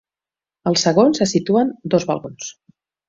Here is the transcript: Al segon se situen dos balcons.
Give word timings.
Al 0.71 0.77
segon 0.85 1.13
se 1.19 1.27
situen 1.33 1.73
dos 1.95 2.09
balcons. 2.13 2.49